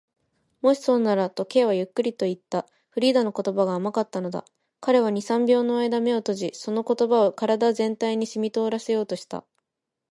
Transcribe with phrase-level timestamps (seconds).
[0.63, 2.67] 「もしそうなら」と、Ｋ はゆっくりといった。
[2.89, 4.43] フリーダの言葉が甘かったのだ。
[4.79, 9.45] 彼は二、三秒のあいだ眼を閉じ、その言葉を身体全体にしみとおらせようとした。